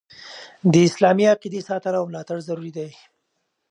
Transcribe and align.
د 0.71 0.73
اسلامي 0.87 1.25
عقیدي 1.33 1.61
ساتنه 1.69 1.97
او 2.01 2.05
ملاتړ 2.09 2.37
ضروري 2.47 2.71
دي. 2.77 2.89